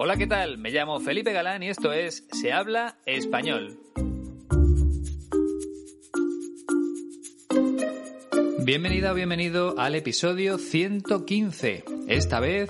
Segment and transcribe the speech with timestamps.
[0.00, 0.58] Hola, ¿qué tal?
[0.58, 3.80] Me llamo Felipe Galán y esto es Se habla español.
[8.60, 11.82] Bienvenida o bienvenido al episodio 115.
[12.06, 12.68] Esta vez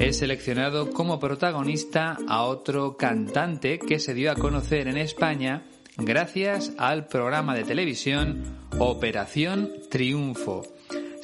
[0.00, 5.62] he seleccionado como protagonista a otro cantante que se dio a conocer en España
[5.96, 8.42] gracias al programa de televisión
[8.80, 10.73] Operación Triunfo.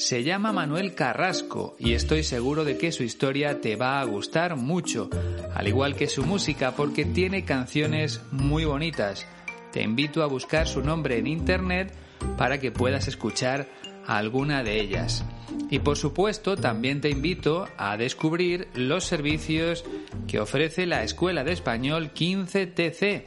[0.01, 4.57] Se llama Manuel Carrasco y estoy seguro de que su historia te va a gustar
[4.57, 5.11] mucho,
[5.55, 9.27] al igual que su música porque tiene canciones muy bonitas.
[9.73, 11.93] Te invito a buscar su nombre en internet
[12.39, 13.69] para que puedas escuchar
[14.07, 15.23] alguna de ellas.
[15.69, 19.85] Y por supuesto también te invito a descubrir los servicios
[20.27, 23.27] que ofrece la Escuela de Español 15TC.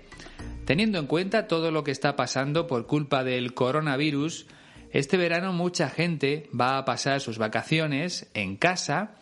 [0.66, 4.48] Teniendo en cuenta todo lo que está pasando por culpa del coronavirus,
[4.94, 9.16] este verano mucha gente va a pasar sus vacaciones en casa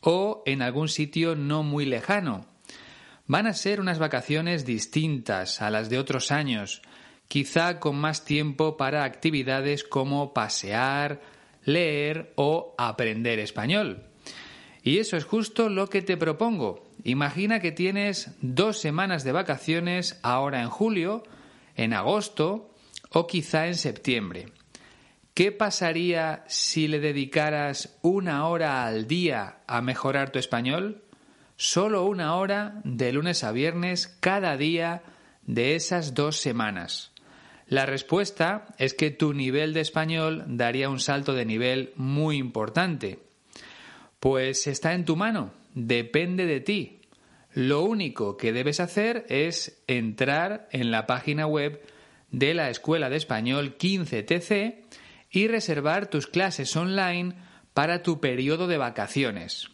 [0.00, 2.44] o en algún sitio no muy lejano.
[3.26, 6.82] Van a ser unas vacaciones distintas a las de otros años,
[7.26, 11.22] quizá con más tiempo para actividades como pasear,
[11.64, 14.04] leer o aprender español.
[14.82, 16.86] Y eso es justo lo que te propongo.
[17.02, 21.22] Imagina que tienes dos semanas de vacaciones ahora en julio,
[21.76, 22.70] en agosto
[23.08, 24.52] o quizá en septiembre.
[25.34, 31.02] ¿Qué pasaría si le dedicaras una hora al día a mejorar tu español?
[31.56, 35.02] Solo una hora de lunes a viernes cada día
[35.42, 37.10] de esas dos semanas.
[37.66, 43.18] La respuesta es que tu nivel de español daría un salto de nivel muy importante.
[44.20, 47.00] Pues está en tu mano, depende de ti.
[47.52, 51.82] Lo único que debes hacer es entrar en la página web
[52.30, 54.83] de la Escuela de Español 15TC
[55.34, 57.34] y reservar tus clases online
[57.74, 59.68] para tu periodo de vacaciones.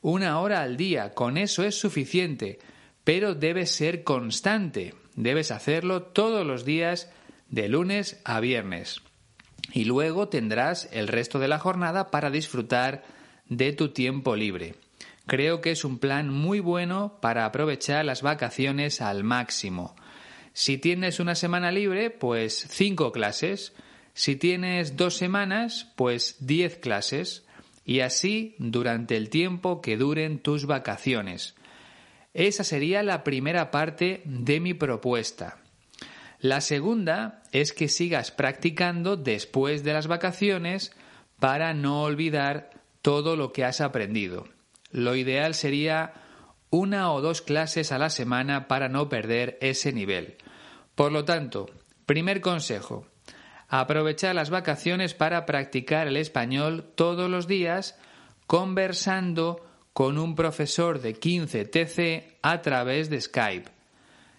[0.00, 2.60] Una hora al día, con eso es suficiente,
[3.02, 4.94] pero debes ser constante.
[5.16, 7.10] Debes hacerlo todos los días
[7.48, 9.02] de lunes a viernes.
[9.72, 13.02] Y luego tendrás el resto de la jornada para disfrutar
[13.48, 14.76] de tu tiempo libre.
[15.26, 19.96] Creo que es un plan muy bueno para aprovechar las vacaciones al máximo.
[20.52, 23.72] Si tienes una semana libre, pues cinco clases.
[24.14, 27.46] Si tienes dos semanas, pues diez clases
[27.84, 31.54] y así durante el tiempo que duren tus vacaciones.
[32.34, 35.58] Esa sería la primera parte de mi propuesta.
[36.38, 40.92] La segunda es que sigas practicando después de las vacaciones
[41.38, 42.70] para no olvidar
[43.02, 44.48] todo lo que has aprendido.
[44.90, 46.14] Lo ideal sería
[46.70, 50.36] una o dos clases a la semana para no perder ese nivel.
[50.94, 51.68] Por lo tanto,
[52.06, 53.06] primer consejo,
[53.70, 57.96] aprovechar las vacaciones para practicar el español todos los días
[58.48, 63.70] conversando con un profesor de 15 TC a través de Skype.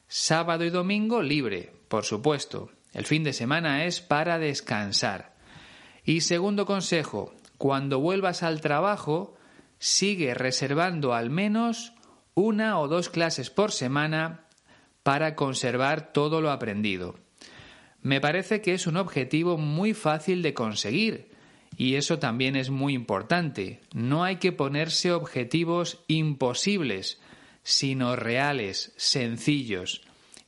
[0.08, 2.72] Sábado y domingo libre, por supuesto.
[2.94, 5.34] El fin de semana es para descansar.
[6.04, 9.38] Y segundo consejo, cuando vuelvas al trabajo,
[9.80, 11.94] sigue reservando al menos
[12.34, 14.46] una o dos clases por semana
[15.04, 17.16] para conservar todo lo aprendido.
[18.02, 21.32] Me parece que es un objetivo muy fácil de conseguir
[21.78, 23.80] y eso también es muy importante.
[23.94, 27.22] No hay que ponerse objetivos imposibles,
[27.64, 30.02] sino reales, sencillos.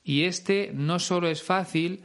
[0.03, 2.03] Y este no solo es fácil,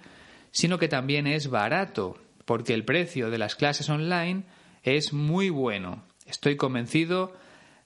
[0.51, 4.45] sino que también es barato, porque el precio de las clases online
[4.83, 6.05] es muy bueno.
[6.27, 7.33] Estoy convencido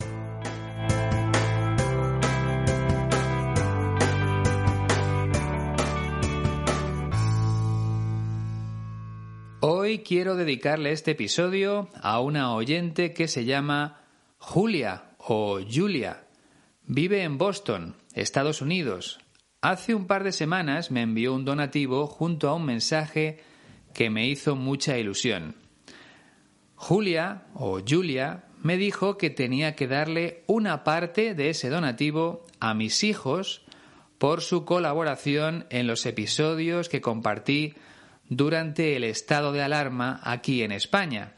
[9.61, 14.03] Hoy quiero dedicarle este episodio a una oyente que se llama
[14.37, 16.27] Julia o Julia.
[16.82, 19.19] Vive en Boston, Estados Unidos.
[19.62, 23.41] Hace un par de semanas me envió un donativo junto a un mensaje
[23.94, 25.64] que me hizo mucha ilusión.
[26.87, 32.75] Julia o Julia me dijo que tenía que darle una parte de ese donativo a
[32.75, 33.63] mis hijos
[34.19, 37.73] por su colaboración en los episodios que compartí
[38.29, 41.33] durante el estado de alarma aquí en España.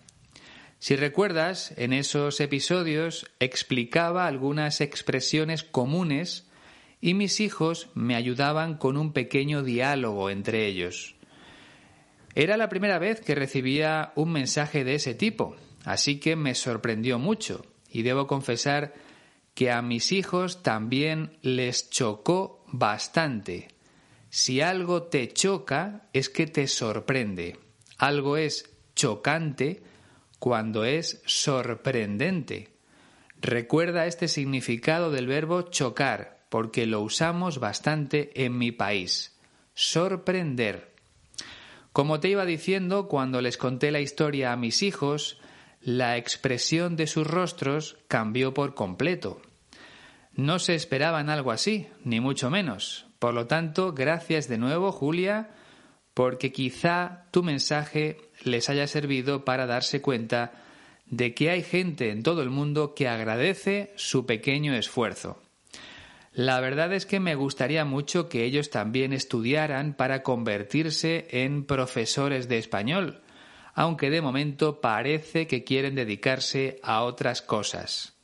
[0.80, 6.50] Si recuerdas, en esos episodios explicaba algunas expresiones comunes
[7.00, 11.15] y mis hijos me ayudaban con un pequeño diálogo entre ellos.
[12.36, 17.18] Era la primera vez que recibía un mensaje de ese tipo, así que me sorprendió
[17.18, 18.94] mucho y debo confesar
[19.54, 23.74] que a mis hijos también les chocó bastante
[24.38, 27.58] si algo te choca es que te sorprende.
[27.96, 29.82] Algo es chocante
[30.38, 32.68] cuando es sorprendente.
[33.40, 39.38] Recuerda este significado del verbo chocar, porque lo usamos bastante en mi país.
[39.72, 40.95] Sorprender.
[41.96, 45.40] Como te iba diciendo cuando les conté la historia a mis hijos,
[45.80, 49.40] la expresión de sus rostros cambió por completo.
[50.34, 53.06] No se esperaban algo así, ni mucho menos.
[53.18, 55.54] Por lo tanto, gracias de nuevo, Julia,
[56.12, 60.52] porque quizá tu mensaje les haya servido para darse cuenta
[61.06, 65.40] de que hay gente en todo el mundo que agradece su pequeño esfuerzo.
[66.36, 72.46] La verdad es que me gustaría mucho que ellos también estudiaran para convertirse en profesores
[72.46, 73.22] de español,
[73.72, 78.18] aunque de momento parece que quieren dedicarse a otras cosas.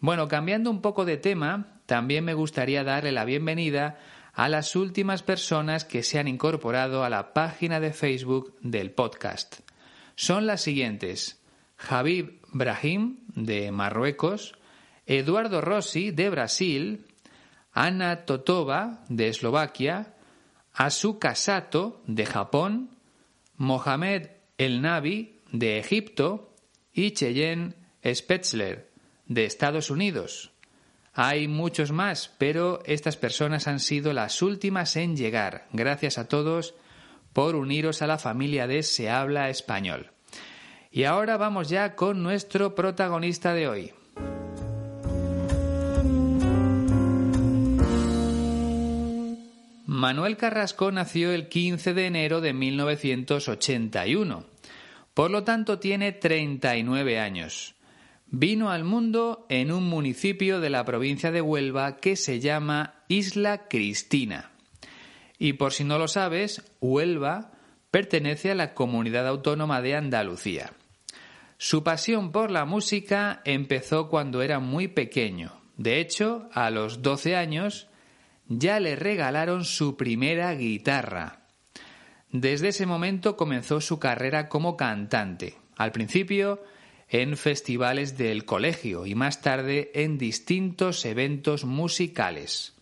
[0.00, 4.00] Bueno, cambiando un poco de tema, también me gustaría darle la bienvenida
[4.32, 9.60] a las últimas personas que se han incorporado a la página de Facebook del podcast.
[10.16, 11.40] Son las siguientes:
[11.76, 14.58] Javib Brahim, de Marruecos,
[15.06, 17.06] Eduardo Rossi, de Brasil,
[17.76, 20.14] Ana Totova, de Eslovaquia,
[20.72, 22.96] Asuka Sato, de Japón,
[23.58, 26.54] Mohamed El Nabi, de Egipto,
[26.94, 28.90] y Cheyenne Spetzler,
[29.26, 30.52] de Estados Unidos.
[31.12, 35.66] Hay muchos más, pero estas personas han sido las últimas en llegar.
[35.70, 36.74] Gracias a todos
[37.34, 40.12] por uniros a la familia de Se habla español.
[40.90, 43.92] Y ahora vamos ya con nuestro protagonista de hoy.
[49.96, 54.44] Manuel Carrasco nació el 15 de enero de 1981.
[55.14, 57.76] Por lo tanto, tiene 39 años.
[58.26, 63.68] Vino al mundo en un municipio de la provincia de Huelva que se llama Isla
[63.68, 64.50] Cristina.
[65.38, 67.52] Y por si no lo sabes, Huelva
[67.90, 70.74] pertenece a la comunidad autónoma de Andalucía.
[71.56, 75.58] Su pasión por la música empezó cuando era muy pequeño.
[75.78, 77.88] De hecho, a los 12 años
[78.48, 81.46] ya le regalaron su primera guitarra.
[82.30, 85.56] Desde ese momento comenzó su carrera como cantante.
[85.76, 86.62] Al principio
[87.08, 92.74] en festivales del colegio y más tarde en distintos eventos musicales.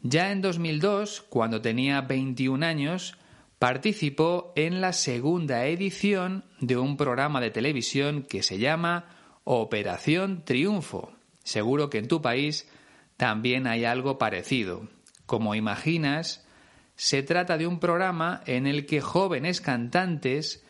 [0.00, 3.16] Ya en 2002, cuando tenía 21 años,
[3.58, 11.12] participó en la segunda edición de un programa de televisión que se llama Operación Triunfo.
[11.44, 12.68] Seguro que en tu país
[13.16, 14.88] también hay algo parecido.
[15.26, 16.46] Como imaginas,
[16.94, 20.64] se trata de un programa en el que jóvenes cantantes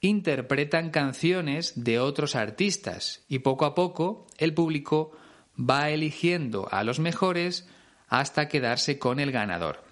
[0.00, 5.12] interpretan canciones de otros artistas y poco a poco el público
[5.58, 7.68] va eligiendo a los mejores
[8.06, 9.84] hasta quedarse con el ganador.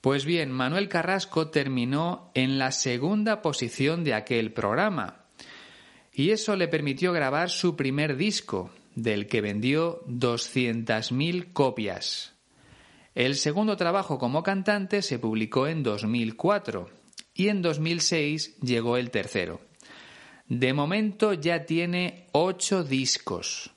[0.00, 5.24] Pues bien, Manuel Carrasco terminó en la segunda posición de aquel programa
[6.12, 12.34] y eso le permitió grabar su primer disco, del que vendió 200.000 copias.
[13.14, 16.90] El segundo trabajo como cantante se publicó en 2004
[17.34, 19.60] y en 2006 llegó el tercero.
[20.48, 23.70] De momento ya tiene ocho discos.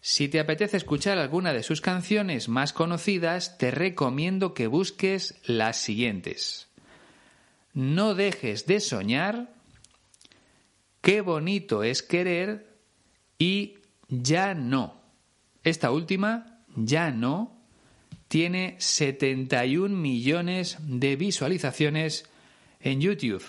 [0.00, 5.76] Si te apetece escuchar alguna de sus canciones más conocidas, te recomiendo que busques las
[5.76, 6.68] siguientes.
[7.74, 9.54] No dejes de soñar,
[11.04, 12.78] Qué bonito es querer
[13.38, 13.74] y
[14.22, 15.00] Ya no.
[15.62, 17.56] Esta última, Ya no,
[18.28, 22.28] tiene 71 millones de visualizaciones
[22.80, 23.44] en YouTube.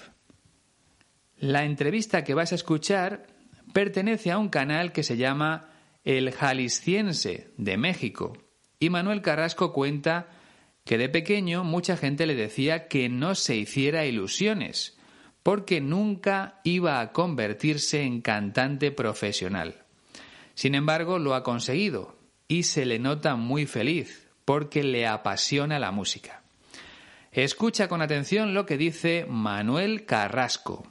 [1.37, 3.27] La entrevista que vas a escuchar
[3.73, 5.69] pertenece a un canal que se llama
[6.03, 8.37] El Jalisciense de México
[8.79, 10.27] y Manuel Carrasco cuenta
[10.83, 14.97] que de pequeño mucha gente le decía que no se hiciera ilusiones
[15.43, 19.84] porque nunca iba a convertirse en cantante profesional.
[20.55, 25.91] Sin embargo, lo ha conseguido y se le nota muy feliz porque le apasiona la
[25.91, 26.43] música.
[27.31, 30.89] Escucha con atención lo que dice Manuel Carrasco.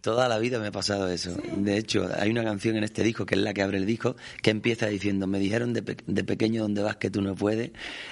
[0.00, 1.34] Toda la vida me ha pasado eso.
[1.56, 4.16] De hecho, hay una canción en este disco, que es la que abre el disco,
[4.42, 7.70] que empieza diciendo, me dijeron de, pequeño dónde vas que tú no puedes,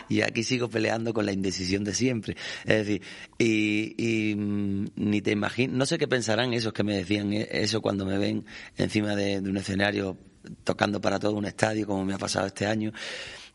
[0.09, 2.37] y aquí sigo peleando con la indecisión de siempre.
[2.65, 3.03] Es decir,
[3.39, 7.83] y, mm, ni te imaginas, no sé qué pensarán esos que me decían e, eso
[7.83, 8.47] cuando me ven
[8.79, 10.17] encima de un escenario
[10.65, 12.93] tocando para todo un estadio, como me ha pasado este año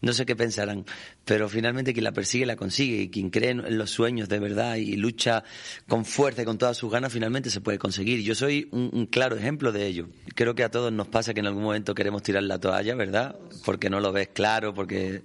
[0.01, 0.85] no sé qué pensarán,
[1.25, 4.75] pero finalmente quien la persigue la consigue y quien cree en los sueños de verdad
[4.75, 5.43] y lucha
[5.87, 8.21] con fuerza y con todas sus ganas finalmente se puede conseguir.
[8.21, 10.07] Yo soy un, claro ejemplo de ello.
[10.35, 13.35] Creo que a todos nos pasa que en algún momento queremos tirar la toalla, ¿verdad?
[13.65, 15.23] Porque no lo ves claro, porque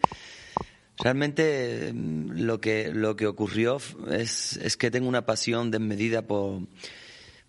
[0.99, 3.79] realmente mm, lo que lo que ocurrió
[4.11, 6.63] es, es que tengo una pasión desmedida por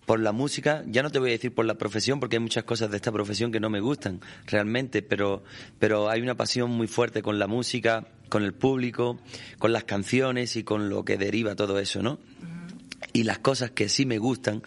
[0.05, 2.63] por la música, ya no te voy a decir por la profesión, porque hay muchas
[2.63, 5.43] cosas de esta profesión que no me gustan realmente, pero,
[5.79, 9.19] pero hay una pasión muy fuerte con la música, con el público,
[9.59, 12.19] con las canciones y con lo que deriva todo eso, ¿no?
[13.13, 14.63] Y las cosas que sí me gustan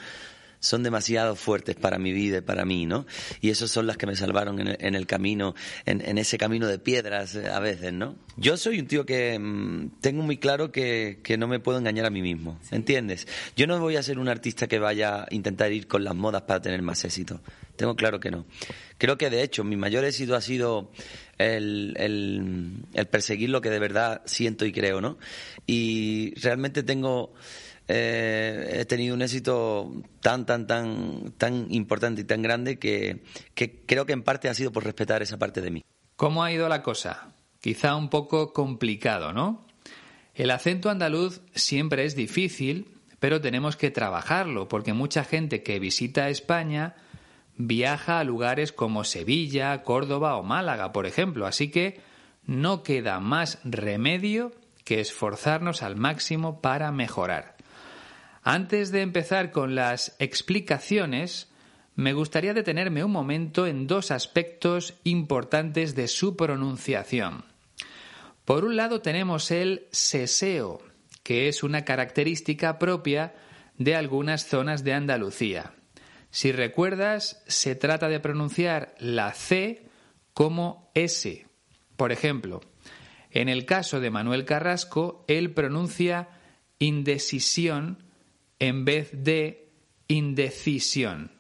[0.61, 3.07] son demasiado fuertes para mi vida y para mí, ¿no?
[3.41, 7.35] Y esas son las que me salvaron en el, camino, en, ese camino de piedras
[7.35, 8.17] eh, a veces, ¿no?
[8.37, 12.11] Yo soy un tío que mm, tengo muy claro que, no me puedo engañar a
[12.11, 13.27] mí mismo, ¿entiendes?
[13.57, 16.43] Yo no voy a ser un artista que vaya a intentar ir con las modas
[16.43, 17.41] para tener más éxito.
[17.77, 18.47] Tengo claro que no.
[18.97, 20.91] Creo que de hecho mi mayor éxito ha sido
[21.37, 25.19] el, el perseguir lo que de verdad siento y creo, ¿no?
[25.67, 27.35] Y realmente tengo
[27.89, 33.23] eh, he tenido un éxito tan, tan, tan, tan importante y tan grande que,
[33.55, 35.85] que creo que en parte ha sido por respetar esa parte de mí.
[36.17, 37.35] ¿Cómo ha ido la cosa?
[37.61, 39.67] Quizá un poco complicado, ¿no?
[40.35, 46.29] El acento andaluz siempre es difícil, pero tenemos que trabajarlo, porque mucha gente que visita
[46.29, 46.95] España
[47.57, 52.01] viaja a lugares como Sevilla, Córdoba o Málaga, por ejemplo, así que
[52.45, 54.53] no queda más remedio
[54.85, 57.56] que esforzarnos al máximo para mejorar.
[58.49, 61.49] Antes de empezar con las explicaciones,
[61.97, 67.45] me gustaría detenerme un momento en dos aspectos importantes de su pronunciación.
[68.45, 70.81] Por un lado tenemos el seseo,
[71.25, 73.35] que es una característica propia
[73.79, 75.75] de algunas zonas de Andalucía.
[76.31, 79.89] Si recuerdas, se trata de pronunciar la C
[80.35, 81.49] como S.
[81.97, 82.61] Por ejemplo,
[83.33, 86.29] en el caso de Manuel Carrasco, él pronuncia
[86.79, 88.06] indecisión
[88.59, 89.69] en vez de
[90.09, 91.33] indecisión.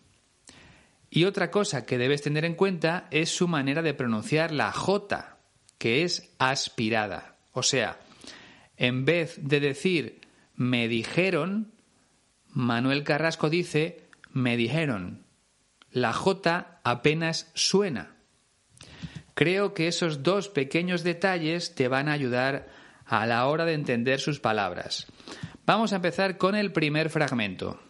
[1.10, 5.38] Y otra cosa que debes tener en cuenta es su manera de pronunciar la J,
[5.78, 7.36] que es aspirada.
[7.52, 7.98] O sea,
[8.76, 10.20] en vez de decir
[10.54, 11.72] me dijeron,
[12.48, 15.24] Manuel Carrasco dice me dijeron.
[15.90, 18.16] La J apenas suena.
[19.34, 22.68] Creo que esos dos pequeños detalles te van a ayudar
[23.06, 25.06] a la hora de entender sus palabras.
[25.66, 27.80] Vamos a empezar con el primer fragmento.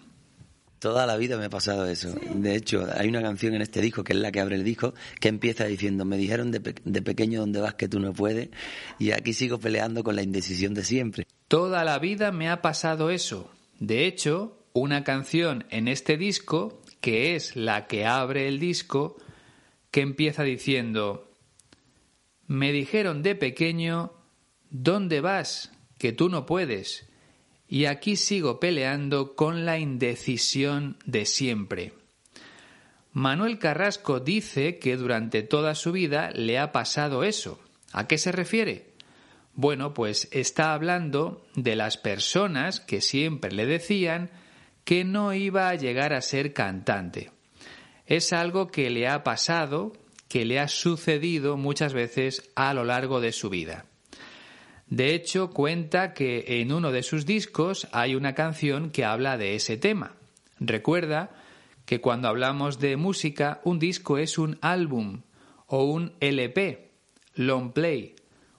[0.78, 2.14] Toda la vida me ha pasado eso.
[2.34, 4.94] De hecho, hay una canción en este disco, que es la que abre el disco,
[5.20, 6.60] que empieza diciendo, me dijeron de,
[7.02, 8.48] pequeño dónde vas que tú no puedes,
[8.98, 11.26] y aquí sigo peleando con la indecisión de siempre.
[11.48, 13.50] Toda la vida me ha pasado eso.
[13.78, 19.18] De hecho, una canción en este disco, que es la que abre el disco,
[19.90, 21.30] que empieza diciendo,
[22.46, 24.14] me dijeron de pequeño,
[24.70, 25.72] ¿dónde vas?
[25.98, 27.06] Que tú no puedes
[27.68, 31.92] y aquí sigo peleando con la indecisión de siempre.
[33.12, 37.58] Manuel Carrasco dice que durante toda su vida le ha pasado eso.
[37.92, 38.92] ¿A qué se refiere?
[39.54, 44.30] Bueno, pues está hablando de las personas que siempre le decían
[44.84, 47.32] que no iba a llegar a ser cantante.
[48.04, 49.94] Es algo que le ha pasado,
[50.28, 53.86] que le ha sucedido muchas veces a lo largo de su vida.
[54.88, 59.56] De hecho, cuenta que en uno de sus discos hay una canción que habla de
[59.56, 60.14] ese tema.
[60.60, 61.30] Recuerda
[61.84, 65.22] que cuando hablamos de música, un disco es un álbum
[65.66, 66.92] o un LP,
[67.34, 68.14] long play,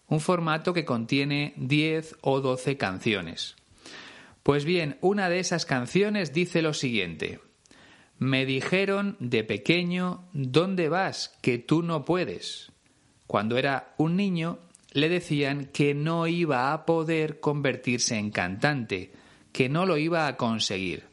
[0.08, 3.56] un formato que contiene 10 o 12 canciones.
[4.44, 7.40] Pues bien, una de esas canciones dice lo siguiente.
[8.18, 11.38] Me dijeron de pequeño, ¿dónde vas?
[11.42, 12.72] Que tú no puedes.
[13.28, 14.60] Cuando era un niño
[14.92, 19.12] le decían que no iba a poder convertirse en cantante,
[19.52, 21.06] que no lo iba a conseguir.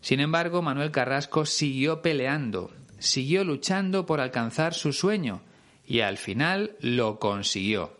[0.00, 5.42] Sin embargo, Manuel Carrasco siguió peleando, siguió luchando por alcanzar su sueño
[5.86, 7.96] y al final lo consiguió.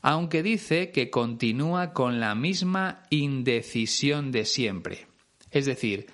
[0.00, 5.06] Aunque dice que continúa con la misma indecisión de siempre.
[5.50, 6.06] es decir,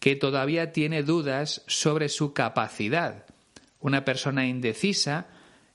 [0.00, 3.26] que todavía tiene dudas sobre su capacidad.
[3.78, 5.28] Una persona indecisa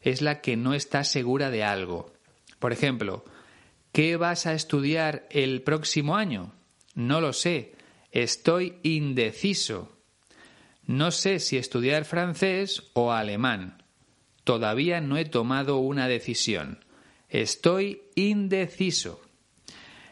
[0.06, 2.14] es la que no está segura de algo.
[2.60, 3.26] Por ejemplo,
[3.92, 6.54] ¿qué vas a estudiar el próximo año?
[6.94, 7.74] No lo sé,
[8.12, 9.98] estoy indeciso.
[10.86, 13.84] No sé si estudiar francés o alemán.
[14.44, 16.86] Todavía no he tomado una decisión.
[17.28, 19.20] Estoy indeciso.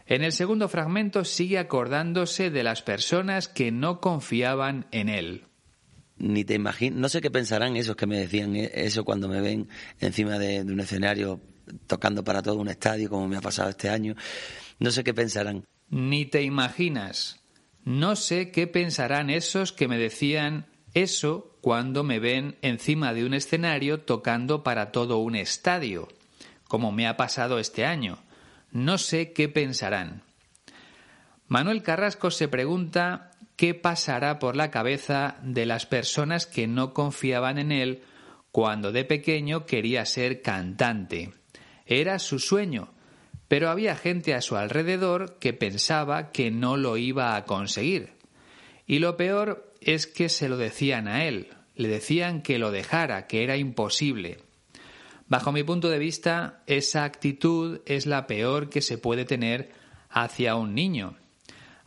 [0.08, 5.46] En el segundo fragmento sigue acordándose de las personas que no confiaban en él.
[6.18, 9.42] Ni te imaginas, no sé qué pensarán esos que me decían e-, eso cuando me
[9.42, 9.68] ven
[10.00, 11.42] encima de, de un escenario
[11.88, 14.16] tocando para todo un estadio como me ha pasado este año.
[14.80, 15.66] No sé qué pensarán.
[15.90, 17.44] Ni te imaginas.
[17.84, 23.34] No sé qué pensarán esos que me decían eso cuando me ven encima de un
[23.34, 26.08] escenario tocando para todo un estadio,
[26.68, 28.20] como me ha pasado este año.
[28.72, 30.24] No sé qué pensarán.
[31.48, 37.58] Manuel Carrasco se pregunta qué pasará por la cabeza de las personas que no confiaban
[37.58, 38.04] en él
[38.52, 41.32] cuando de pequeño quería ser cantante.
[41.86, 42.94] Era su sueño,
[43.48, 48.14] pero había gente a su alrededor que pensaba que no lo iba a conseguir.
[48.86, 53.28] Y lo peor es que se lo decían a él, le decían que lo dejara,
[53.28, 54.38] que era imposible.
[55.28, 59.72] Bajo mi punto de vista, esa actitud es la peor que se puede tener
[60.10, 61.18] hacia un niño.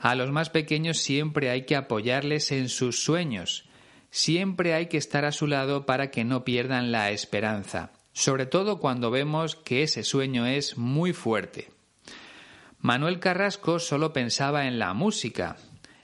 [0.06, 3.64] A los más pequeños siempre hay que apoyarles en sus sueños,
[4.08, 8.78] siempre hay que estar a su lado para que no pierdan la esperanza, sobre todo
[8.78, 11.70] cuando vemos que ese sueño es muy fuerte.
[12.78, 15.56] Manuel Carrasco solo pensaba en la música,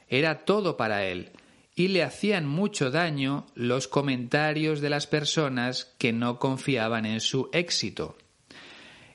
[0.08, 1.30] era todo para él,
[1.76, 7.50] y le hacían mucho daño los comentarios de las personas que no confiaban en su
[7.52, 8.16] éxito.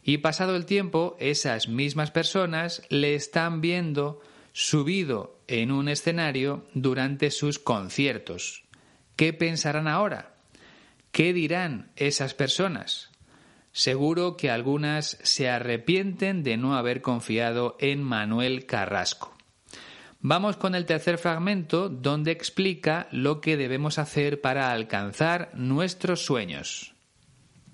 [0.01, 4.21] Y pasado el tiempo, esas mismas personas le están viendo
[4.59, 8.63] subido en un escenario durante sus conciertos.
[9.15, 10.33] ¿Qué pensarán ahora?
[11.11, 13.11] ¿Qué dirán esas personas?
[13.71, 19.37] Seguro que algunas se arrepienten de no haber confiado en Manuel Carrasco.
[20.21, 26.96] Vamos con el tercer fragmento donde explica lo que debemos hacer para alcanzar nuestros sueños.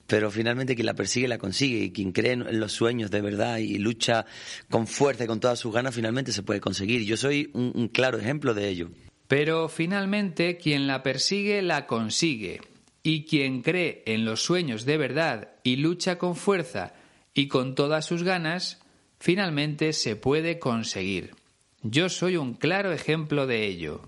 [0.07, 3.57] Pero finalmente quien la persigue la consigue y quien cree en los sueños de verdad
[3.57, 4.25] y lucha
[4.69, 7.05] con fuerza y con todas sus ganas finalmente se puede conseguir.
[7.05, 8.91] Yo soy un, un claro ejemplo de ello.
[9.27, 12.61] Pero finalmente quien la persigue la consigue
[13.01, 16.93] y quien cree en los sueños de verdad y lucha con fuerza
[17.33, 18.81] y con todas sus ganas,
[19.19, 21.35] finalmente se puede conseguir.
[21.81, 24.01] Yo soy un claro ejemplo de ello.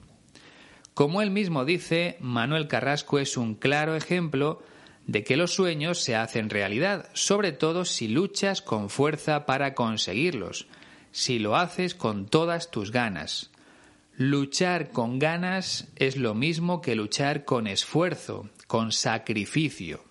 [0.94, 4.64] Como él mismo dice, Manuel Carrasco es un claro ejemplo
[5.08, 10.68] de que los sueños se hacen realidad, sobre todo si luchas con fuerza para conseguirlos,
[11.12, 13.52] si lo haces con todas tus ganas.
[14.18, 20.04] Luchar con ganas es lo mismo que luchar con esfuerzo, con sacrificio.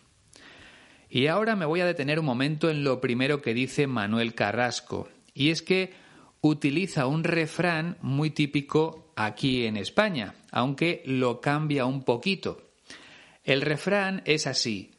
[1.08, 5.08] Y ahora me voy a detener un momento en lo primero que dice Manuel Carrasco,
[5.32, 5.94] y es que
[6.40, 12.63] utiliza un refrán muy típico aquí en España, aunque lo cambia un poquito.
[13.44, 14.92] El refrán es así,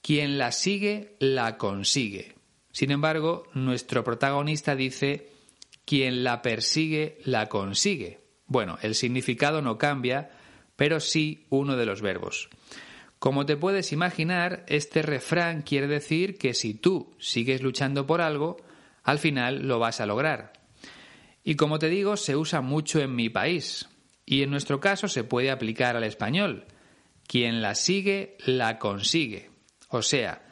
[0.00, 2.34] quien la sigue, la consigue.
[2.72, 5.28] Sin embargo, nuestro protagonista dice,
[5.84, 8.20] quien la persigue, la consigue.
[8.46, 10.30] Bueno, el significado no cambia,
[10.74, 12.48] pero sí uno de los verbos.
[13.18, 18.56] Como te puedes imaginar, este refrán quiere decir que si tú sigues luchando por algo,
[19.02, 20.54] al final lo vas a lograr.
[21.44, 23.88] Y como te digo, se usa mucho en mi país.
[24.24, 26.64] Y en nuestro caso se puede aplicar al español.
[27.32, 29.48] Quien la sigue, la consigue.
[29.88, 30.42] O sea,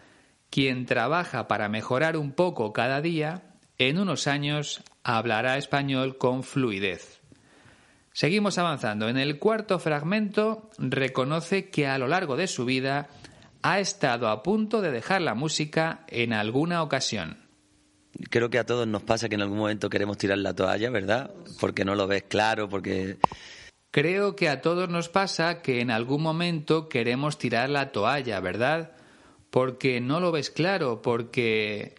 [0.48, 3.42] quien trabaja para mejorar un poco cada día,
[3.76, 7.20] en unos años hablará español con fluidez.
[8.14, 9.10] Seguimos avanzando.
[9.10, 13.10] En el cuarto fragmento reconoce que a lo largo de su vida
[13.60, 17.50] ha estado a punto de dejar la música en alguna ocasión
[18.28, 21.30] creo que a todos nos pasa que en algún momento queremos tirar la toalla, ¿verdad?
[21.60, 23.18] Porque no lo ves claro, porque...
[23.90, 28.92] Creo que a todos nos pasa que en algún momento queremos tirar la toalla, ¿verdad?
[29.50, 31.96] Porque no lo ves claro, porque...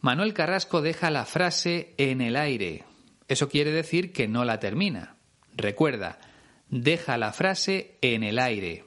[0.00, 2.84] Manuel Carrasco deja la frase en el aire.
[3.28, 5.16] Eso quiere decir que no la termina.
[5.54, 6.18] Recuerda,
[6.68, 8.84] deja la frase en el aire.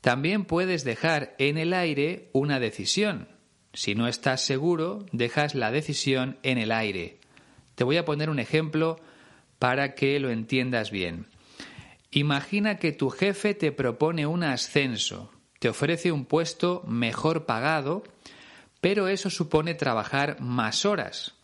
[0.00, 3.28] También puedes dejar en el aire una decisión.
[3.72, 7.18] Si no estás seguro, dejas la decisión en el aire.
[7.74, 9.00] Te voy a poner un ejemplo
[9.58, 11.26] para que lo entiendas bien.
[12.10, 18.04] Imagina que tu jefe te propone un ascenso, te ofrece un puesto mejor pagado,
[18.80, 21.34] pero eso supone trabajar más horas.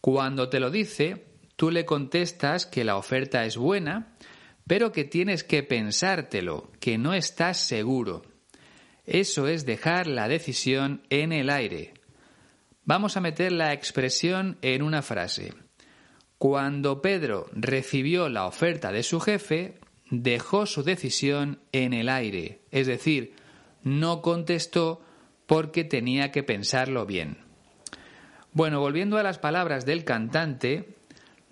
[0.00, 4.14] Cuando te lo dice, tú le contestas que la oferta es buena,
[4.66, 8.22] pero que tienes que pensártelo, que no estás seguro.
[9.04, 11.94] Eso es dejar la decisión en el aire.
[12.84, 15.52] Vamos a meter la expresión en una frase.
[16.40, 19.74] Cuando Pedro recibió la oferta de su jefe,
[20.10, 23.34] dejó su decisión en el aire, es decir,
[23.82, 25.02] no contestó
[25.44, 27.36] porque tenía que pensarlo bien.
[28.54, 30.96] Bueno, volviendo a las palabras del cantante,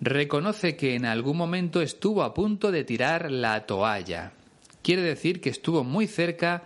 [0.01, 4.33] reconoce que en algún momento estuvo a punto de tirar la toalla.
[4.81, 6.62] Quiere decir que estuvo muy cerca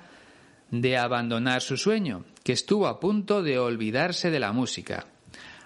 [0.70, 5.06] de abandonar su sueño, que estuvo a punto de olvidarse de la música.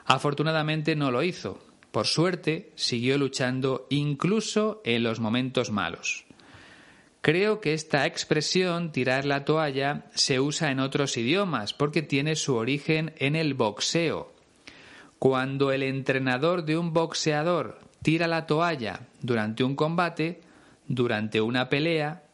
[0.06, 1.65] Afortunadamente no lo hizo.
[1.96, 6.26] Por suerte, siguió luchando incluso en los momentos malos.
[7.22, 12.54] Creo que esta expresión, tirar la toalla, se usa en otros idiomas porque tiene su
[12.54, 14.30] origen en el boxeo.
[15.18, 20.42] Cuando el entrenador de un boxeador tira la toalla durante un combate,
[20.86, 22.24] durante una pelea,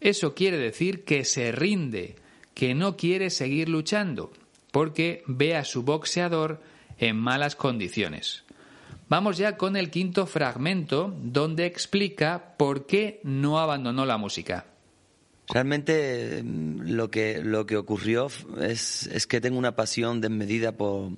[0.00, 2.16] eso quiere decir que se rinde,
[2.54, 4.32] que no quiere seguir luchando,
[4.72, 6.60] porque ve a su boxeador
[6.98, 8.45] en malas condiciones.
[9.08, 14.66] Vamos ya con el quinto fragmento, donde explica por qué no abandonó la música.
[15.48, 18.28] Realmente mm, lo que, lo que ocurrió
[18.60, 21.12] es, es que tengo una pasión desmedida por,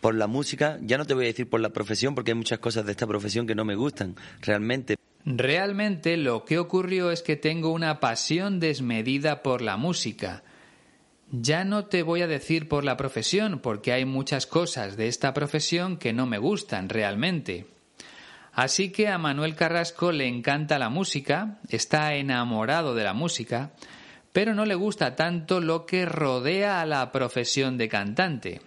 [0.00, 0.78] por la música.
[0.82, 3.06] Ya no te voy a decir por la profesión, porque hay muchas cosas de esta
[3.06, 4.96] profesión que no me gustan, realmente.
[5.24, 10.44] Realmente lo que ocurrió es que tengo una pasión desmedida por la música.
[11.34, 15.32] Ya no te voy a decir por la profesión, porque hay muchas cosas de esta
[15.32, 17.64] profesión que no me gustan realmente.
[18.52, 23.72] Así que a Manuel Carrasco le encanta la música, está enamorado de la música,
[24.34, 28.60] pero no le gusta tanto lo que rodea a la profesión de cantante.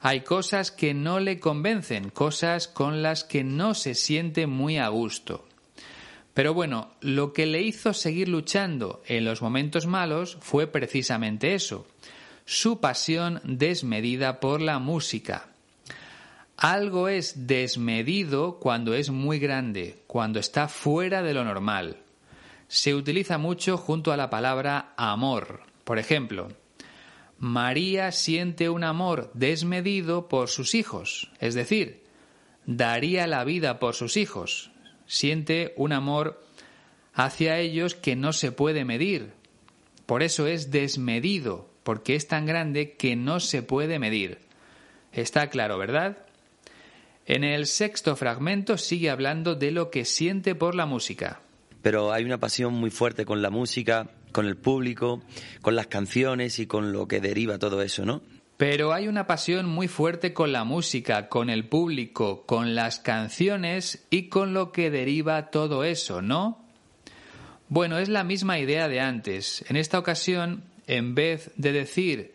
[0.00, 4.88] Hay cosas que no le convencen, cosas con las que no se siente muy a
[4.88, 5.46] gusto.
[6.36, 11.86] Pero bueno, lo que le hizo seguir luchando en los momentos malos fue precisamente eso,
[12.44, 15.48] su pasión desmedida por la música.
[16.58, 21.96] Algo es desmedido cuando es muy grande, cuando está fuera de lo normal.
[22.68, 25.62] Se utiliza mucho junto a la palabra amor.
[25.84, 26.48] Por ejemplo,
[27.38, 32.04] María siente un amor desmedido por sus hijos, es decir,
[32.66, 34.70] daría la vida por sus hijos
[35.06, 36.42] siente un amor
[37.14, 39.32] hacia ellos que no se puede medir.
[40.04, 44.38] Por eso es desmedido, porque es tan grande que no se puede medir.
[45.12, 46.18] Está claro, ¿verdad?
[47.24, 51.40] En el sexto fragmento sigue hablando de lo que siente por la música.
[51.82, 55.22] Pero hay una pasión muy fuerte con la música, con el público,
[55.62, 58.22] con las canciones y con lo que deriva todo eso, ¿no?
[58.56, 64.06] Pero hay una pasión muy fuerte con la música, con el público, con las canciones
[64.08, 66.64] y con lo que deriva todo eso, ¿no?
[67.68, 69.64] Bueno, es la misma idea de antes.
[69.68, 72.34] En esta ocasión, en vez de decir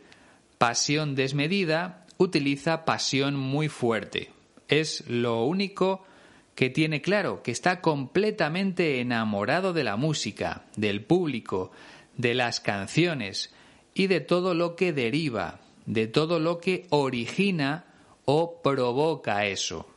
[0.57, 4.29] pasión desmedida, utiliza pasión muy fuerte.
[4.67, 6.05] Es lo único
[6.53, 11.71] que tiene claro, que está completamente enamorado de la música, del público,
[12.17, 13.51] de las canciones
[13.95, 15.60] y de todo lo que deriva,
[15.91, 17.84] de todo lo que origina
[18.23, 19.89] o provoca eso.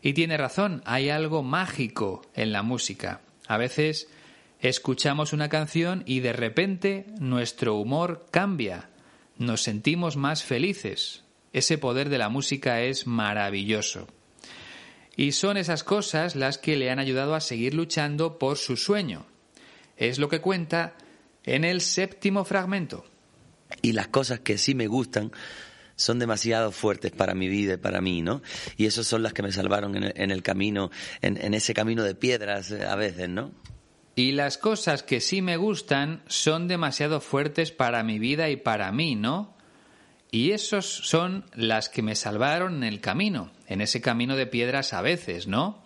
[0.00, 3.20] Y tiene razón, hay algo mágico en la música.
[3.46, 4.08] A veces
[4.58, 8.88] escuchamos una canción y de repente nuestro humor cambia,
[9.36, 11.24] nos sentimos más felices.
[11.52, 14.08] Ese poder de la música es maravilloso.
[15.14, 19.26] Y son esas cosas las que le han ayudado a seguir luchando por su sueño.
[19.98, 20.94] Es lo que cuenta
[21.44, 23.11] en el séptimo fragmento
[23.80, 25.32] y las cosas que sí me gustan
[25.96, 28.42] son demasiado fuertes para mi vida y para mí, ¿no?
[28.76, 32.70] Y esas son las que me salvaron en el, camino, en, ese camino de piedras
[32.70, 33.52] eh, a veces, ¿no?
[34.14, 38.92] Y las cosas que sí me gustan son demasiado fuertes para mi vida y para
[38.92, 39.56] mí, ¿no?
[40.30, 44.92] Y esos son las que me salvaron en el camino, en ese camino de piedras
[44.92, 45.82] a veces, ¿no?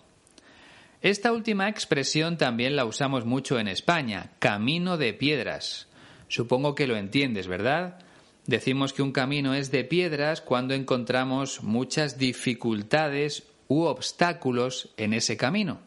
[1.01, 5.87] Esta última expresión también la usamos mucho en España, camino de piedras.
[6.27, 7.99] Supongo que lo entiendes, ¿verdad?
[8.45, 15.35] Decimos que un camino es de piedras cuando encontramos muchas dificultades u obstáculos en ese
[15.37, 15.79] camino.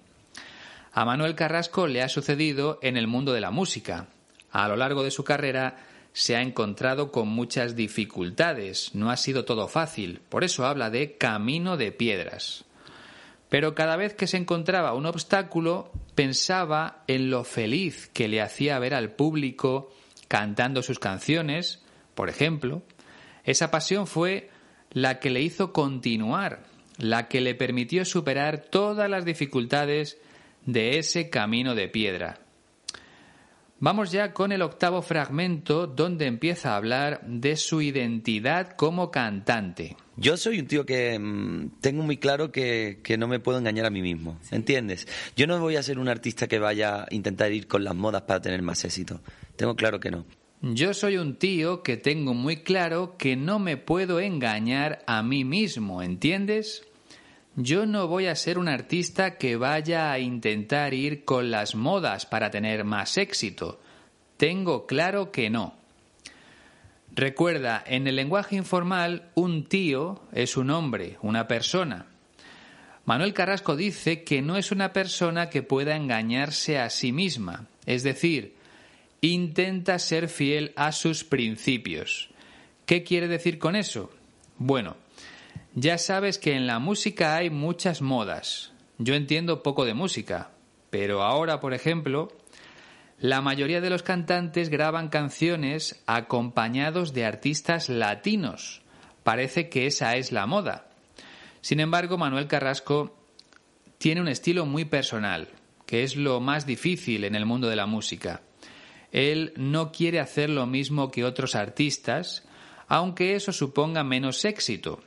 [0.92, 4.08] A Manuel Carrasco le ha sucedido en el mundo de la música.
[4.50, 5.78] A lo largo de su carrera
[6.12, 11.16] se ha encontrado con muchas dificultades, no ha sido todo fácil, por eso habla de
[11.16, 12.64] camino de piedras.
[13.48, 18.78] Pero cada vez que se encontraba un obstáculo, pensaba en lo feliz que le hacía
[18.78, 19.92] ver al público
[20.30, 21.82] cantando sus canciones,
[22.14, 22.84] por ejemplo,
[23.42, 24.48] esa pasión fue
[24.92, 26.62] la que le hizo continuar,
[26.98, 30.18] la que le permitió superar todas las dificultades
[30.64, 32.38] de ese camino de piedra.
[33.80, 39.96] Vamos ya con el octavo fragmento donde empieza a hablar de su identidad como cantante.
[40.16, 43.86] Yo soy un tío que mm, tengo muy claro que, que, no me puedo engañar
[43.86, 45.08] a mí mismo, ¿entiendes?
[45.34, 48.22] Yo no voy a ser un artista que vaya a intentar ir con las modas
[48.22, 49.22] para tener más éxito.
[49.60, 50.24] Tengo claro que no.
[50.62, 55.44] Yo soy un tío que tengo muy claro que no me puedo engañar a mí
[55.44, 56.88] mismo, ¿entiendes?
[57.56, 62.24] Yo no voy a ser un artista que vaya a intentar ir con las modas
[62.24, 63.78] para tener más éxito.
[64.38, 65.74] Tengo claro que no.
[67.14, 72.06] Recuerda, en el lenguaje informal, un tío es un hombre, una persona.
[73.04, 78.02] Manuel Carrasco dice que no es una persona que pueda engañarse a sí misma, es
[78.02, 78.58] decir,
[79.20, 82.30] intenta ser fiel a sus principios.
[82.86, 84.10] ¿Qué quiere decir con eso?
[84.56, 84.96] Bueno,
[85.74, 88.72] ya sabes que en la música hay muchas modas.
[88.98, 90.50] Yo entiendo poco de música,
[90.90, 92.28] pero ahora, por ejemplo,
[93.18, 98.82] la mayoría de los cantantes graban canciones acompañados de artistas latinos.
[99.22, 100.88] Parece que esa es la moda.
[101.60, 103.16] Sin embargo, Manuel Carrasco
[103.98, 105.48] tiene un estilo muy personal,
[105.86, 108.40] que es lo más difícil en el mundo de la música.
[109.12, 112.44] Él no quiere hacer lo mismo que otros artistas,
[112.86, 115.02] aunque eso suponga menos éxito.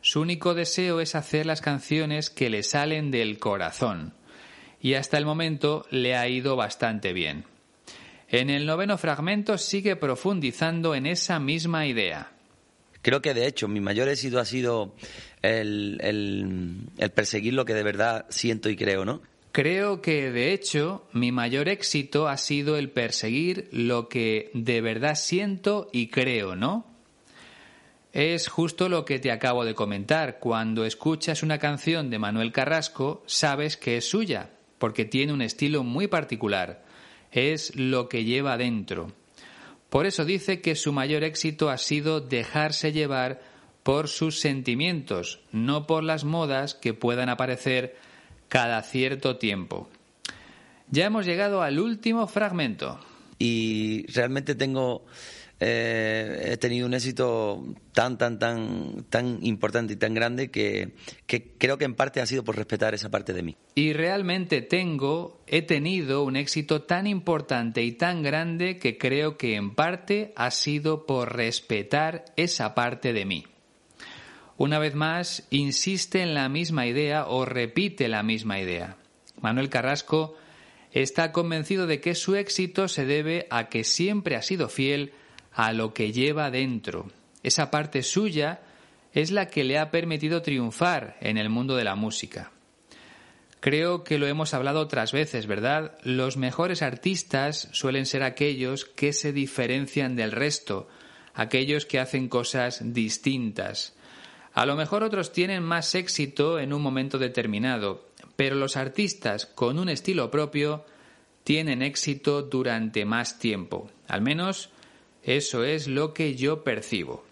[0.00, 4.14] Su único deseo es hacer las canciones que le salen del corazón.
[4.80, 7.44] Y hasta el momento le ha ido bastante bien.
[8.28, 12.32] En el noveno fragmento sigue profundizando en esa misma idea.
[13.02, 14.94] Creo que de hecho mi mayor éxito ha sido
[15.42, 19.22] el, perseguir lo que de verdad siento y creo, ¿no?
[19.52, 25.14] Creo que, de hecho, mi mayor éxito ha sido el perseguir lo que de verdad
[25.14, 26.86] siento y creo, ¿no?
[28.12, 30.38] Es justo lo que te acabo de comentar.
[30.38, 35.82] Cuando escuchas una canción de Manuel Carrasco, sabes que es suya, porque tiene un estilo
[35.82, 36.84] muy particular.
[37.30, 39.12] Es lo que lleva dentro.
[39.90, 43.40] Por eso dice que su mayor éxito ha sido dejarse llevar
[43.82, 47.96] por sus sentimientos, no por las modas que puedan aparecer
[48.48, 49.88] cada cierto tiempo.
[50.90, 52.98] Ya hemos llegado al último fragmento.
[53.38, 55.04] Y realmente tengo
[55.60, 60.90] eh, he tenido un éxito tan, tan, tan, tan importante y tan grande que,
[61.26, 63.56] que, creo que en parte ha sido por respetar esa parte de mí.
[63.74, 69.56] Y realmente tengo, he tenido un éxito tan importante y tan grande que creo que
[69.56, 73.44] en parte ha sido por respetar esa parte de mí.
[74.58, 78.96] Una vez más, insiste en la misma idea o repite la misma idea.
[79.40, 80.34] Manuel Carrasco
[80.90, 85.12] está convencido de que su éxito se debe a que siempre ha sido fiel
[85.52, 87.06] a lo que lleva dentro.
[87.44, 88.60] Esa parte suya
[89.12, 92.50] es la que le ha permitido triunfar en el mundo de la música.
[93.60, 95.96] Creo que lo hemos hablado otras veces, ¿verdad?
[96.02, 100.88] Los mejores artistas suelen ser aquellos que se diferencian del resto,
[101.32, 103.94] aquellos que hacen cosas distintas.
[104.58, 109.78] A lo mejor otros tienen más éxito en un momento determinado, pero los artistas con
[109.78, 110.84] un estilo propio
[111.44, 113.88] tienen éxito durante más tiempo.
[114.08, 114.70] Al menos
[115.22, 117.24] eso es lo que yo percibo.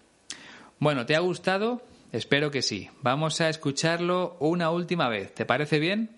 [0.79, 1.81] Bueno, ¿te ha gustado?
[2.13, 2.89] Espero que sí.
[3.01, 5.33] Vamos a escucharlo una última vez.
[5.33, 6.11] ¿Te parece bien?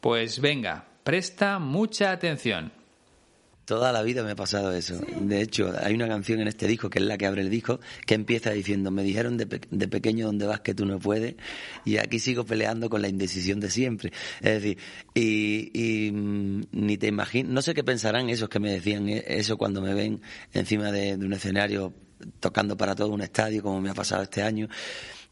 [0.00, 2.77] Pues venga, presta mucha atención.
[3.68, 4.98] Toda la vida me ha pasado eso.
[5.20, 7.80] De hecho, hay una canción en este disco, que es la que abre el disco,
[8.06, 11.34] que empieza diciendo, me dijeron de, pequeño dónde vas que tú no puedes,
[11.84, 14.10] y aquí sigo peleando con la indecisión de siempre.
[14.40, 14.78] Es decir,
[15.12, 19.58] y, mm, ni te imaginas, no sé qué pensarán esos que me decían e, eso
[19.58, 20.22] cuando me ven
[20.54, 21.92] encima de un escenario
[22.40, 24.66] tocando para todo un estadio, como me ha pasado este año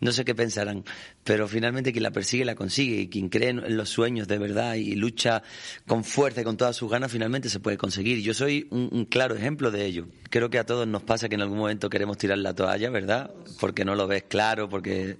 [0.00, 0.84] no sé qué pensarán,
[1.24, 4.74] pero finalmente quien la persigue la consigue y quien cree en los sueños de verdad
[4.74, 5.42] y lucha
[5.86, 8.20] con fuerza y con todas sus ganas finalmente se puede conseguir.
[8.20, 10.06] Yo soy un, claro ejemplo de ello.
[10.28, 13.32] Creo que a todos nos pasa que en algún momento queremos tirar la toalla, ¿verdad?
[13.58, 15.16] Porque no lo ves claro, porque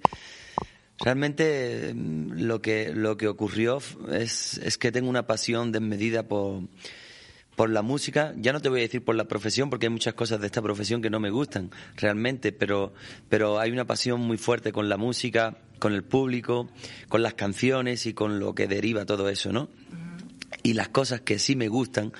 [0.99, 3.79] realmente mm, lo que lo que ocurrió
[4.11, 6.61] es, es que tengo una pasión desmedida por
[7.57, 10.13] por la música, ya no te voy a decir por la profesión, porque hay muchas
[10.13, 12.93] cosas de esta profesión que no me gustan realmente, pero,
[13.29, 16.69] pero hay una pasión muy fuerte con la música, con el público,
[17.09, 19.69] con las canciones y con lo que deriva todo eso, ¿no?
[20.61, 22.13] Y las cosas que sí me gustan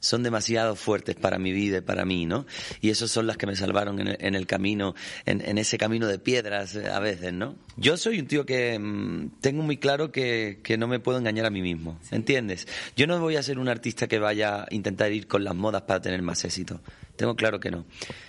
[0.00, 2.46] son demasiado fuertes para mi vida y para mí, ¿no?
[2.80, 4.94] Y esas son las que me salvaron en el, camino,
[5.26, 7.56] en, ese camino de piedras eh, a veces, ¿no?
[7.76, 11.46] Yo soy un tío que mm, tengo muy claro que, que, no me puedo engañar
[11.46, 12.66] a mí mismo, ¿entiendes?
[12.96, 15.82] Yo no voy a ser un artista que vaya a intentar ir con las modas
[15.82, 16.80] para tener más éxito.
[17.16, 17.84] Tengo claro que no.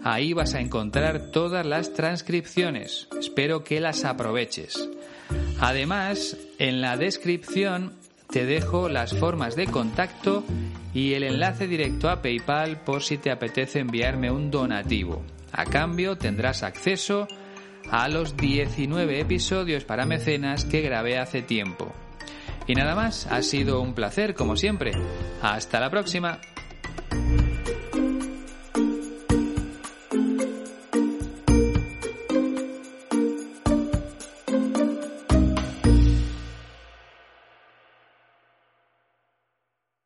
[0.04, 3.08] Ahí vas a encontrar todas las transcripciones.
[3.20, 4.90] Espero que las aproveches.
[5.60, 7.94] Además, en la descripción
[8.32, 10.44] te dejo las formas de contacto
[10.94, 15.22] y el enlace directo a PayPal por si te apetece enviarme un donativo.
[15.52, 17.28] A cambio tendrás acceso
[17.92, 21.92] a los 19 episodios para mecenas que grabé hace tiempo.
[22.68, 24.92] Y nada más, ha sido un placer como siempre.
[25.42, 26.40] Hasta la próxima.